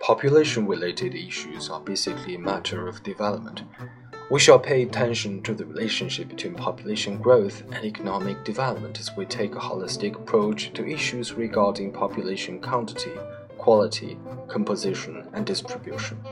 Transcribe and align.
Population 0.00 0.66
related 0.66 1.14
issues 1.14 1.70
are 1.70 1.80
basically 1.80 2.34
a 2.34 2.38
matter 2.38 2.86
of 2.86 3.02
development. 3.02 3.62
We 4.30 4.38
shall 4.38 4.58
pay 4.58 4.82
attention 4.82 5.42
to 5.42 5.54
the 5.54 5.64
relationship 5.64 6.28
between 6.28 6.54
population 6.54 7.18
growth 7.18 7.62
and 7.72 7.84
economic 7.84 8.44
development 8.44 9.00
as 9.00 9.16
we 9.16 9.24
take 9.24 9.54
a 9.54 9.60
holistic 9.60 10.14
approach 10.14 10.72
to 10.74 10.86
issues 10.86 11.32
regarding 11.32 11.92
population 11.92 12.60
quantity, 12.60 13.12
quality, 13.56 14.18
composition, 14.46 15.26
and 15.32 15.46
distribution. 15.46 16.22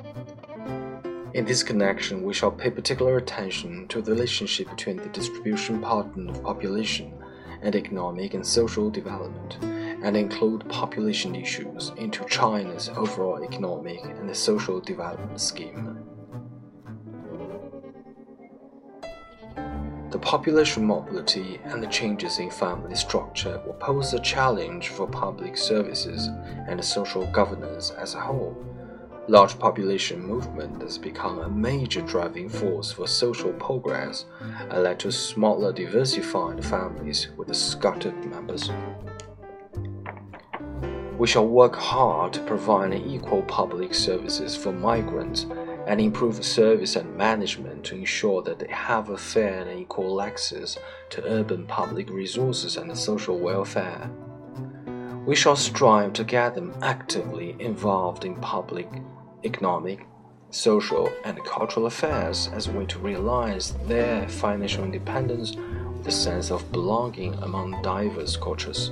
In 1.35 1.47
this 1.47 1.63
connection, 1.63 2.25
we 2.25 2.35
shall 2.35 2.51
pay 2.51 2.69
particular 2.69 3.17
attention 3.17 3.89
to 3.89 4.03
the 4.03 4.11
relationship 4.13 4.69
between 4.69 4.99
the 4.99 5.09
distribution 5.09 5.81
pattern 5.81 6.29
of 6.29 6.43
population 6.43 7.15
and 7.63 7.75
economic 7.75 8.35
and 8.35 8.47
social 8.47 8.91
development 8.91 9.57
and 9.63 10.15
include 10.15 10.69
population 10.69 11.35
issues 11.35 11.91
into 11.97 12.27
China's 12.27 12.91
overall 12.91 13.43
economic 13.43 14.05
and 14.05 14.37
social 14.37 14.79
development 14.79 15.41
scheme. 15.41 16.05
The 20.11 20.19
population 20.19 20.85
mobility 20.85 21.59
and 21.65 21.83
the 21.83 21.87
changes 21.87 22.41
in 22.41 22.51
family 22.51 22.95
structure 22.95 23.59
will 23.65 23.73
pose 23.75 24.13
a 24.13 24.21
challenge 24.21 24.89
for 24.89 25.07
public 25.07 25.57
services 25.57 26.29
and 26.69 26.85
social 26.85 27.25
governance 27.29 27.89
as 27.93 28.15
a 28.15 28.21
whole. 28.21 28.55
Large 29.29 29.59
population 29.61 30.21
movement 30.21 30.83
has 30.83 30.99
become 30.99 31.39
a 31.39 31.49
major 31.49 32.01
driving 32.01 32.49
force 32.49 32.91
for 32.91 33.07
social 33.07 33.53
progress 33.53 34.25
and 34.69 34.83
led 34.83 34.99
to 35.01 35.13
smaller 35.13 35.73
diversified 35.73 36.65
families 36.65 37.29
with 37.37 37.55
scattered 37.55 38.25
members. 38.25 38.71
We 41.19 41.29
shall 41.29 41.47
work 41.47 41.77
hard 41.77 42.33
to 42.33 42.41
provide 42.41 42.95
equal 42.95 43.43
public 43.43 43.95
services 43.95 44.57
for 44.57 44.73
migrants 44.73 45.47
and 45.87 46.01
improve 46.01 46.45
service 46.45 46.97
and 46.97 47.17
management 47.17 47.85
to 47.85 47.95
ensure 47.95 48.43
that 48.43 48.59
they 48.59 48.73
have 48.73 49.11
a 49.11 49.17
fair 49.17 49.61
and 49.61 49.79
equal 49.79 50.21
access 50.21 50.77
to 51.11 51.25
urban 51.25 51.67
public 51.67 52.11
resources 52.11 52.77
and 52.77 52.99
social 52.99 53.39
welfare. 53.39 54.11
We 55.25 55.37
shall 55.37 55.55
strive 55.55 56.15
to 56.15 56.25
get 56.25 56.57
them 56.57 56.75
actively 56.83 57.55
involved 57.61 58.25
in 58.25 58.35
public, 58.37 58.89
economic, 59.45 60.05
social, 60.51 61.13
and 61.25 61.43
cultural 61.45 61.87
affairs 61.87 62.51
as 62.53 62.67
a 62.67 62.73
way 62.73 62.87
to 62.87 62.99
realize 62.99 63.73
their 63.87 64.29
financial 64.29 64.83
independence 64.83 65.55
with 65.97 66.09
a 66.09 66.11
sense 66.11 66.51
of 66.51 66.73
belonging 66.73 67.35
among 67.35 67.81
diverse 67.83 68.37
cultures. 68.37 68.91